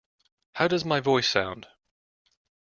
[0.53, 1.67] How does my voice sound?